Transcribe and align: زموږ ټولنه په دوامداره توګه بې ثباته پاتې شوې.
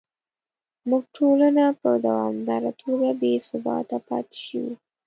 زموږ 0.81 1.03
ټولنه 1.17 1.65
په 1.81 1.89
دوامداره 2.07 2.71
توګه 2.83 3.09
بې 3.21 3.33
ثباته 3.47 3.97
پاتې 4.07 4.37
شوې. 4.47 4.73